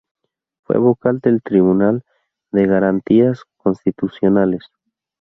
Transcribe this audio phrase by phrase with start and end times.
[0.65, 2.03] Fue vocal del Tribunal
[2.51, 4.65] de Garantías Constitucionales.